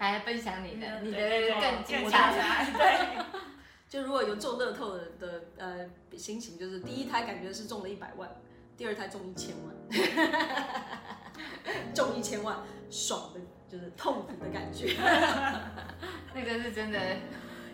[0.00, 1.18] 来分享你的，嗯、你的
[1.60, 2.66] 更精更彩。
[2.72, 3.24] 对，
[3.88, 8.28] 就如果有中乐透的的呃心情，就是第一胎感觉是中了一百万，
[8.76, 9.74] 第二胎中一千万，
[11.94, 12.58] 中一千万
[12.90, 14.94] 爽的，就是痛苦的感觉。
[16.34, 16.98] 那个是真的。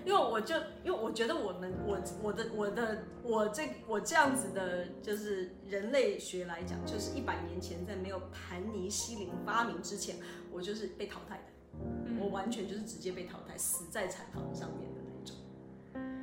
[0.05, 0.55] 因为我就
[0.85, 10.15] 因为我觉得我们我我的我的我这我这样子的，就是人类学来讲，就是一百年前在没有盘尼西林发明之前，
[10.53, 11.43] 我就是被淘汰的，
[11.85, 15.37] 嗯、我完全就是直接被淘汰，死在产房上面的那种。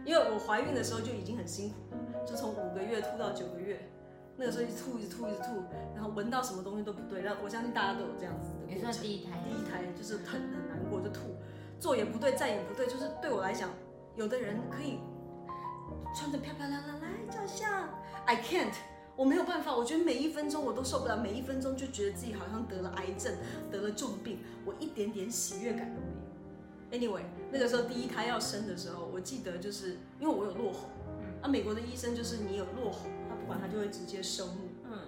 [0.05, 3.89] 因为我怀孕的时候就已经很辛苦了，就从五个月吐到九个月，
[4.37, 5.63] 那个时候一直吐一直吐一直吐，
[5.95, 8.65] 然后闻到什么东西都不对，然后我相信大家都有这样子的。
[8.67, 9.31] 你说第一胎？
[9.47, 11.35] 第一胎就是很很难过，就吐。
[11.79, 13.69] 坐也不对，站也不对，就是对我来讲，
[14.15, 14.99] 有的人可以
[16.15, 17.89] 穿得漂漂亮亮来照相
[18.25, 18.73] ，I can't，
[19.15, 23.33] 我没有办法，我觉得每一分钟我都受不了，每一分钟就觉得自己好像得了癌症，
[23.71, 27.11] 得了重病，我一点点喜悦感都没有。
[27.11, 30.89] Anyway，那个时候第一胎要生的时候，我记得就是因为我有落红，
[31.41, 34.99] 啊，美国的医生就是你有落红，他不管他就会直接收入，嗯，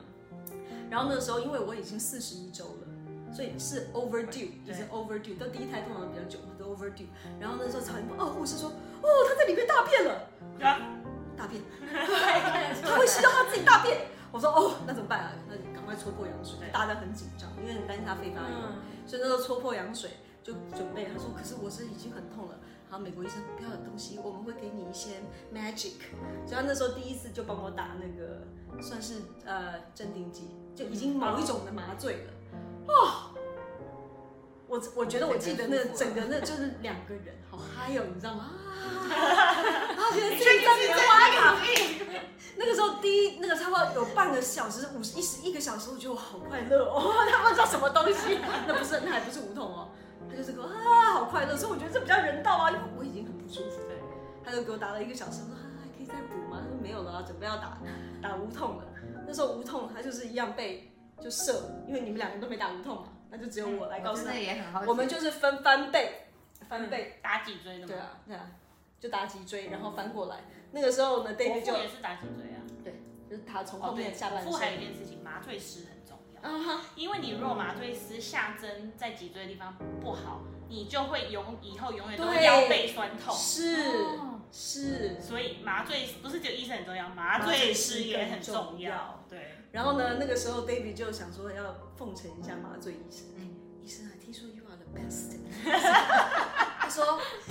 [0.90, 2.88] 然后那个时候因为我已经四十一周了。
[3.34, 5.38] 所以是 overdue，就是 overdue。
[5.38, 7.08] 到第一胎通常比较久，都 overdue。
[7.38, 10.30] 然后那时候产妇，哦，护士说，哦，他在里面大便了，
[10.62, 10.80] 啊
[11.36, 12.06] 大便，他
[13.06, 14.08] 会吸到他自己大便。
[14.31, 15.31] 我说，哦，那怎么办啊？
[15.48, 16.58] 那赶快戳破羊水。
[16.73, 18.52] 大家很紧张，因为很担心他肺发炎，
[19.06, 20.09] 所以那时候戳破羊水
[20.44, 21.06] 就准备。
[21.06, 22.58] 他说，可是我是已经很痛了。
[22.89, 25.22] 然后，美国医生不要有东西，我们会给你一些
[25.53, 26.02] magic。
[26.45, 28.42] 所以他那时候第一次就帮我打那个
[28.81, 32.34] 算是呃镇定剂，就已经某一种的麻醉了。
[32.88, 33.31] 哦，
[34.67, 38.52] 我我觉得我记得那整个那就是两个人好嗨哦，你知道吗？
[38.75, 41.56] 啊，觉得自己在那边挖卡。
[42.58, 47.14] 那个时候第一那个差不多有半个小时，五十一十一个小时，我觉得我好快乐哦。
[47.31, 49.89] 他不知道什么东西， 那不是那还不是无痛哦，
[50.30, 53.81] 他就是说啊好快乐，所以我觉得这比较人道啊，因为我已经很不舒服。
[53.88, 53.97] 对，
[54.44, 55.62] 他就给我打了一个小时，说啊
[55.97, 56.62] 可以再补吗？
[56.62, 57.78] 他说没有了啊，准备要打
[58.22, 58.84] 打无痛了。
[59.28, 60.91] 那时候无痛，他就是一样被。
[61.22, 64.34] 就射，因为你们两个都没打无痛嘛，那就只有我来告诉他。
[64.85, 66.28] 我们就是分翻倍，
[66.68, 67.88] 翻倍打脊椎的嘛。
[67.88, 68.52] 对啊，对啊，
[69.00, 70.44] 就打脊椎，然后翻过来。
[70.75, 72.59] 那个时候呢，David 就也是打脊椎啊。
[72.84, 73.00] 对，
[73.30, 74.52] 就是他从后面下半身。
[74.52, 76.81] 腹还有一件事情，麻醉师很重要。
[76.97, 83.34] 因为你如果麻醉师下针在脊椎的地方不好，你就会永以后永远都会腰背酸痛。
[83.34, 84.19] 是
[84.52, 89.24] 是，所以麻醉不是只有医生很重要，麻醉师也很重要。
[89.30, 89.56] 对。
[89.72, 93.28] 然后呢，那个时候 David 就想说要奉承一下麻醉医生。
[93.38, 94.65] 嗯，医生啊，听说 you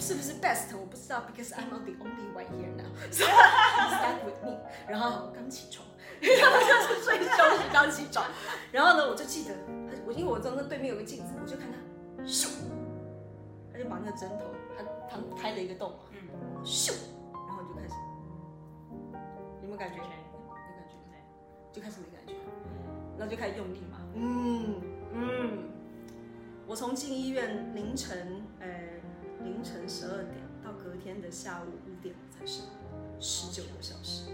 [0.05, 0.77] 是不是 best？
[0.79, 2.85] 我不知道，because I'm not the only one here now。
[3.11, 4.59] Start with me。
[4.87, 5.87] 然后刚起床，
[6.21, 7.33] 他们就是睡觉
[7.73, 8.27] 刚起床。
[8.71, 9.55] 然后呢，我就记得
[9.89, 12.51] 他，我因为我那对面有个镜子，我就看他咻，
[13.73, 14.45] 他就把那个针头，
[14.77, 16.93] 他他开了一个洞嘛，嗯，咻，
[17.33, 17.95] 然后就开始，
[19.63, 19.97] 有没有感觉？
[19.97, 20.11] 没感
[20.87, 20.95] 觉，
[21.73, 22.35] 对就开始没感觉，
[23.19, 24.83] 然后就开始用力嘛，嗯
[25.15, 25.71] 嗯。
[26.67, 28.43] 我从进医院凌晨，
[29.65, 32.67] 晨十二点到隔天的下午五点才生，
[33.19, 34.27] 十九个小时。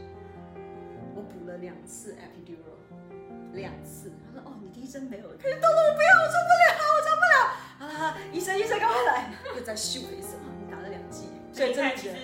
[1.15, 4.13] 我补了两次 epidural，两次。
[4.27, 7.37] 他说：“哦，你第一针没有了，可以动了，我不要，我受不了，我受不了。”
[8.11, 12.19] 啊，医生医生赶快来，又再秀了一次，你打了两剂，所以真的觉得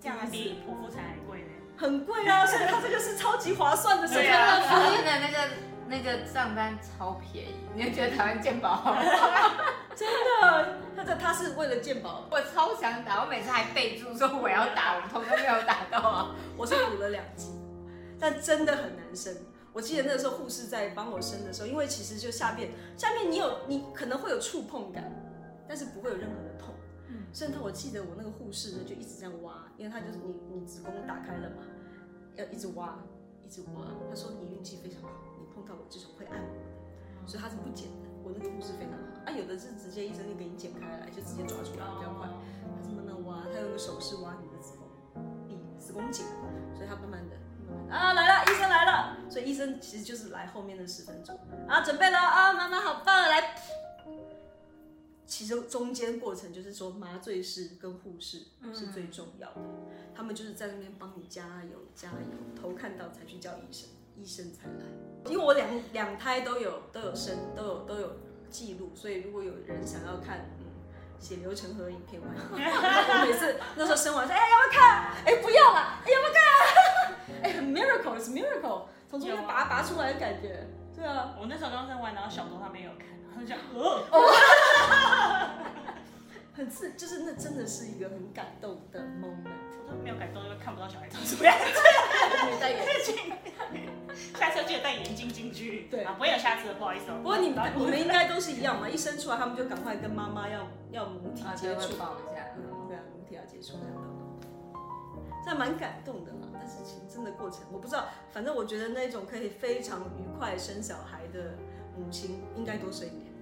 [0.00, 1.48] 这样比剖腹产还贵呢。
[1.76, 4.06] 很贵啊，所以它这个是超级划算的。
[4.12, 5.38] 对啊，福音的那个
[5.88, 8.94] 那个账单超便宜，你也觉得台湾健保好
[9.96, 16.34] 真的，他这他是为了鉴宝，我超想打，我每次还备注说我要打，我通都没有打到啊。
[16.56, 17.48] 我是补了两剂，
[18.18, 19.34] 但真的很难生。
[19.72, 25.10] 我记得那个时候护士在帮我生的时候，因为其实就下面下面你有你可能会有触碰感，
[25.68, 26.74] 但是不会有任何的痛。
[27.08, 31.62] 嗯甚至我记得我那个护士呢，就一直这样挖，因为他就是你你子宫打开了嘛，
[32.34, 32.98] 要一直挖，
[33.46, 33.86] 一直挖。
[34.08, 36.48] 他说你运气非常好，你碰到我这种会按摩
[37.22, 38.09] 的，所以他是不剪的。
[38.30, 42.04] 我那个护士非常好啊，有的是直接医生就给你剪开来，就直接抓出来比？
[42.04, 42.28] 较快。
[42.28, 44.86] 他怎么能挖，他用个手势挖你的子宫
[45.48, 46.24] 壁、子宫颈，
[46.74, 47.36] 所以他慢慢的、
[47.66, 51.36] 慢慢的啊来了，医生来了，所以医生其实就是来后面的十分钟
[51.68, 53.54] 啊，准备了啊，妈妈好棒，来。
[55.26, 64.84] 其实中间过程就是说，麻醉师跟护士是最重要的，嗯、他们就是在那边帮你加油加油，头看到才去叫医生，医生才来。
[65.26, 68.16] 因为我两两胎都有都有生都有都有
[68.48, 70.66] 记录，所以如果有人想要看嗯
[71.18, 75.12] 血流成河影片， 我每次那时候生完说，哎、欸、要不要看？
[75.26, 76.40] 哎、欸、不要了，哎、欸、要不要看？
[77.44, 80.66] 哎、欸、miracle is miracle，从中间拔拔出来的感觉。
[80.96, 83.58] 对啊，我那时候刚生完，然后小东他没有看，他就讲
[86.56, 89.70] 很刺，就是那真的是一个很感动的 moment。
[89.86, 91.64] 我都没有感动，因为看不到小孩长什么样子。
[92.50, 93.32] 没戴眼镜。
[94.38, 95.88] 下次要记得戴眼镜进去。
[95.90, 97.18] 对啊，不会有下次的，不好意思哦。
[97.22, 104.08] 不过你们你们应该都是一样嘛，一生出来他们就赶快跟妈妈要要母体接触，抱一下，嗯，对啊，母体要接触这样的，
[105.44, 106.48] 这样蛮感动的嘛。
[106.52, 111.54] 但是其实真的过程，我不知道，反正我觉得那种可以非常愉快生小孩的
[111.96, 113.32] 母亲，应该多生一点，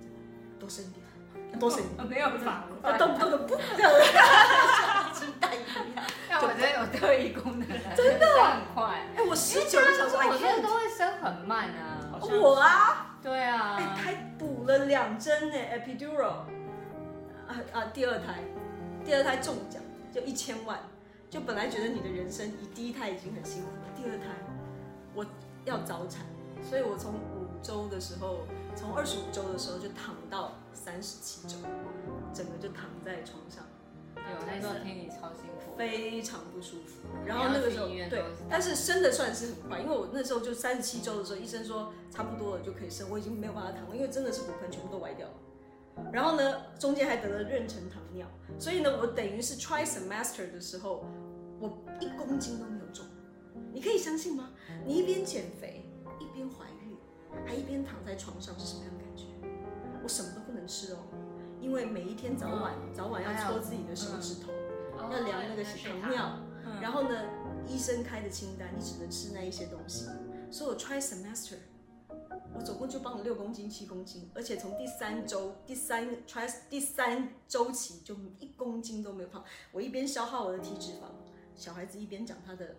[0.58, 1.02] 多生一点。
[1.58, 1.80] 多生
[2.10, 2.64] 没有法，
[2.98, 3.90] 动不动就不这样，
[4.84, 6.04] 像鸡蛋一样。
[6.28, 7.66] 那我觉得有特异功能，
[7.96, 9.00] 真的很快。
[9.16, 12.18] 哎，我十九个小时，我觉得都会生很慢啊。
[12.20, 16.44] 我啊，对啊，哎，还补了两针呢，epidural。
[17.46, 18.42] 啊啊，第二胎，
[19.04, 19.82] 第二胎中奖
[20.12, 20.78] 就一千万，
[21.30, 24.26] 就本来觉得你的人生，以第一胎已经很辛苦了，第二胎
[25.14, 25.24] 我
[25.64, 26.26] 要早产，
[26.62, 28.40] 所以我从五周的时候，
[28.74, 30.52] 从二十五周的时候就躺到。
[30.72, 31.56] 三十七周，
[32.32, 33.64] 整个就躺在床上。
[34.30, 37.08] 有那时候听你超辛苦，非常不舒服。
[37.24, 45.34] 然后那个时候，对，但是生的算是很快，因为我那时候就三十七周的时候，医生说差不多了就可以生，我已经没有办法躺了，因为真的是骨盆全部都歪掉了。
[46.12, 48.26] 然后呢，中间还得了妊娠糖尿，
[48.58, 51.04] 所以呢，我等于是 try semester 的时候，
[51.58, 53.04] 我一公斤都没有重。
[53.72, 54.50] 你可以相信吗？
[54.84, 55.90] 你一边减肥，
[56.20, 56.96] 一边怀孕，
[57.44, 59.24] 还一边躺在床上，是什么样的感觉？
[60.02, 60.98] 我什么都不能吃哦，
[61.60, 64.52] 因为每一天早晚、嗯、早晚要搓自己的手指头，
[64.98, 67.14] 嗯、要量那个血糖尿，嗯、然后呢，
[67.66, 70.06] 医生开的清单你只能吃那一些东西。
[70.50, 71.56] 所以我 try semester，
[72.54, 79.44] 我总共就胖了六公斤、七公斤，而且从第三周、第三 try 第三周起就一公斤都没有胖。
[79.72, 81.10] 我一边消耗我的体脂肪，
[81.54, 82.76] 小孩子一边长他的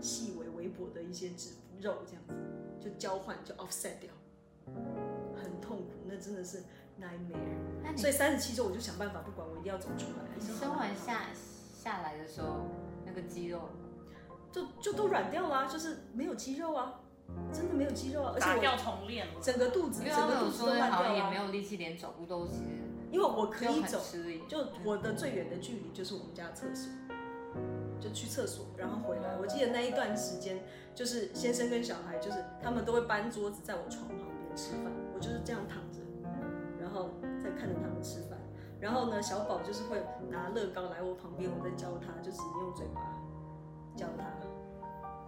[0.00, 1.50] 细微微薄的一些脂
[1.80, 2.34] 肉，这样子
[2.80, 4.12] 就交换就 offset 掉。
[5.42, 6.62] 很痛苦，那真的是
[7.00, 7.96] nightmare。
[7.96, 10.24] 所以三十七周我就想办法，不管我一定要走出来。
[10.36, 11.26] 你生完下
[11.74, 12.68] 下来的时候，
[13.04, 13.70] 那个肌肉
[14.52, 17.00] 就就都软掉了啊，就是没有肌肉啊，
[17.52, 22.52] 真的没有肌肉啊，而且我掉重练了，整个肚子，整个肚子都烂掉了，也没有力气，连走路都是。
[23.10, 24.00] 因为我可以走，
[24.46, 26.92] 就我的最远的距离就是我们家的厕所，
[28.00, 29.36] 就去厕所，然后回来。
[29.40, 30.62] 我记得那一段时间，
[30.94, 34.30] 就是先生跟小孩，就是他们都会搬桌子在我床旁边。
[34.56, 35.99] 吃饭，我就是这样躺着，
[37.60, 38.38] 看着他们吃饭。
[38.80, 43.02] 然后呢，小宝就是会拿乐高来我旁边，我在教他，就是用嘴巴
[43.94, 44.24] 教他。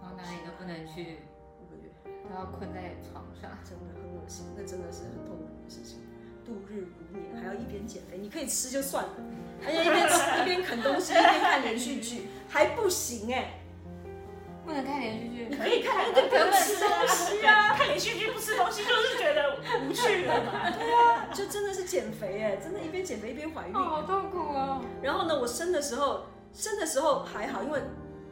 [0.01, 1.19] 然后哪里都不能去，
[1.61, 1.93] 五个月
[2.27, 5.99] 都要困在床上，真的很恶心，那真的是很痛苦的事情。
[6.43, 9.11] 度日如年，还要一边减肥，你可以吃就算了，
[9.61, 13.62] 还要一边吃一边啃东西，一边看连续剧，还不行哎。
[14.65, 17.75] 不能看连续剧，你可以看，但 不能吃东西啊！
[17.75, 19.57] 看连续剧不吃东西，就是觉得
[19.87, 20.71] 无趣了嘛。
[20.71, 24.81] 对啊，就真的是减肥哎，真的，一边减肥一边怀孕，好痛苦啊！
[25.01, 27.81] 然后呢，我生的时候，生的时候还好，因为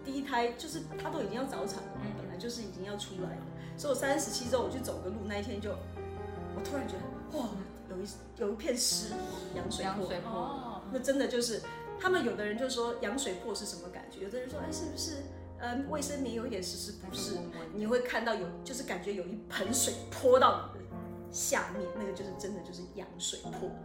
[0.06, 3.42] 第一胎就是他都已经要早产了嘛，本来就是已经要出来了，
[3.78, 7.50] 所以我三十七周我去走个路，那一天就，我突然觉得哇，
[7.90, 8.08] 有一
[8.38, 9.08] 有一片湿，
[9.54, 11.62] 羊水破，水破，那真的就是，
[12.00, 14.24] 他们有的人就说羊水破是什么感觉？
[14.24, 15.18] 有的人说哎，是不是？
[15.62, 17.38] 嗯，卫生棉有一点湿湿，不是，
[17.74, 20.86] 你会看到有，就是感觉有一盆水泼到你的
[21.32, 23.76] 下面，那个就是真的就是羊水破的。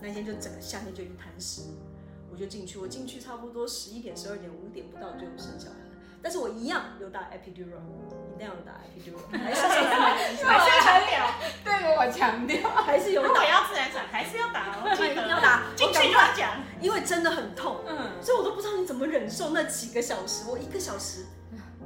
[0.00, 1.62] 那天就整个下面就一滩湿，
[2.30, 5.92] 我就进去，我进去差不多十一点、十二点、五点不到就生小孩了。
[6.20, 7.82] 但是我一样有打 epidural，
[8.34, 10.44] 一定要有打 epidural，还是还是
[10.80, 21.26] 强调，对我强调，还是有打，要自然产还是要打哦， 一定要打，进去就要讲，因为真的很痛，嗯，所以我都不知道你怎么忍受那几个小时，我一个小时、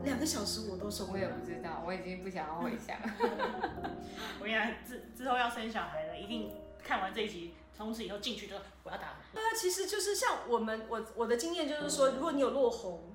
[0.02, 1.22] 两个小时我都受不了。
[1.22, 2.96] 我也不知道，我已经不想要回想。
[4.40, 9.14] 我原来之之后要生小孩了，一定看完这一集，从此以后进去就我要打。
[9.32, 13.12] 对啊，其实就是像我们我我的经验就是说，如果你有落红。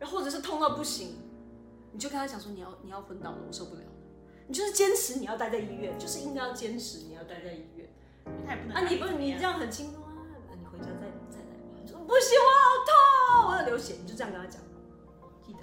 [0.00, 1.16] 然后或者是痛到不行，
[1.90, 3.80] 你就跟他讲说，你要你要昏倒了，我受不了。
[4.46, 7.88] 你就是坚持你要待在医院，就是应该要坚持你要待在医院。
[8.46, 10.07] 他也不能啊，你不是你这样很轻松啊，
[12.08, 12.96] 不行，我好痛，
[13.50, 14.62] 我要流血，你就这样跟他讲。
[15.46, 15.58] 记得，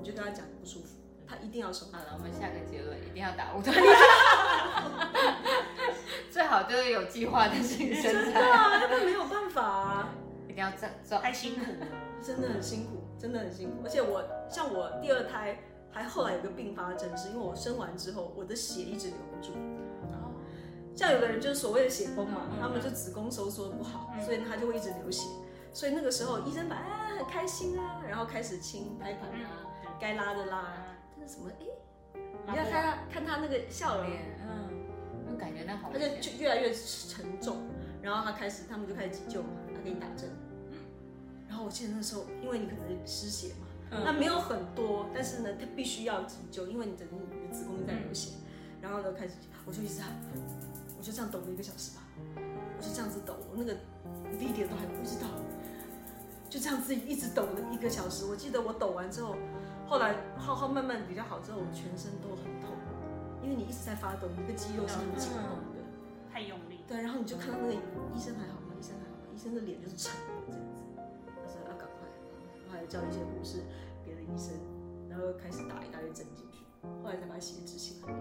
[0.00, 1.86] 你就跟他讲不舒服，他一定要受。
[1.86, 3.74] 好了，我们下个结论，一定要打无痛。
[6.30, 8.14] 最好就是有计划的性生产。
[8.14, 10.14] 真的啊，那没有办法啊，
[10.44, 11.88] 一定要这这太辛苦了，
[12.22, 13.02] 真的很辛苦。
[13.18, 15.58] 真的很辛苦，而且我像我第二胎，
[15.90, 19.52] 还后来有个并发症，是因为我生完之后，我的血一直留不住。
[20.94, 25.26] 像有的人就是所谓的血崩嘛，他们就子宫收缩不好，所以他就会一直流血。
[25.72, 29.66] 所以那个时候医生把啊很开心啊，然后开始清胎盘啊，
[30.00, 30.86] 该拉的拉。
[31.18, 37.58] 但是什么哎，你要看他看他那个笑脸，嗯，就感觉那好，他就就越来越沉重，
[38.02, 39.48] 然后他开始他们就开始急救嘛。
[39.74, 40.30] 他给你打针。
[41.48, 48.32] 然后我记得那时候，因为你可能失血嘛，嗯、那没有很多，但是呢，他必须要急救，因为你的你的子宫在流血。
[48.36, 48.44] 嗯、
[48.82, 49.34] 然后呢，开始
[49.66, 50.00] 我就一直
[50.98, 52.02] 我就这样抖了一个小时吧，
[52.36, 53.72] 我就这样子抖，我那个
[54.38, 55.26] video 都还不知道，
[56.48, 58.24] 就这样子一直抖了一个小时。
[58.24, 59.36] 我记得我抖完之后，
[59.86, 62.70] 后来浩浩慢慢比较好之后，我全身都很痛，
[63.42, 65.84] 因为你一直在发抖，你的肌肉是很紧绷的，
[66.32, 66.80] 太用力。
[66.88, 68.72] 对，然后你就看到那个医生还好吗？
[68.78, 69.28] 医生还好吗？
[69.34, 70.82] 医生的脸就是沉的这样子。
[70.96, 72.08] 他说要赶快，
[72.64, 73.62] 然后还叫一些护士，
[74.04, 74.56] 别的医生，
[75.08, 76.64] 然后开始打一大堆针进去，
[77.02, 78.12] 后来才把血止起来。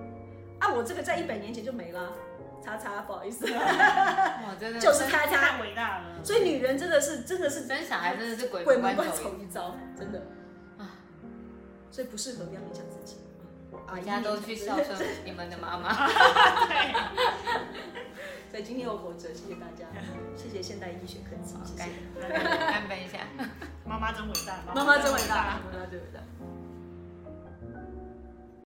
[0.59, 2.11] 啊，我这个在一百年前就没了，
[2.67, 3.45] 叉叉，不好意思。
[3.45, 6.05] 哇，真的 就是叉叉，太伟大了。
[6.21, 10.19] 所以女人真的是，真的是生小孩真的是鬼鬼门关走一遭，真的
[10.77, 10.99] 啊。
[11.89, 13.19] 所以不适合不要勉强自己。
[13.87, 16.07] 大家都去孝顺 你们的妈妈。
[16.07, 16.93] 对。
[18.51, 19.85] 所以今天我活着，谢谢大家，
[20.35, 21.89] 谢谢现代医学科技，谢谢。
[22.27, 23.19] 干杯一下，
[23.85, 26.19] 妈妈真伟大，妈妈真伟大，妈妈真伟大。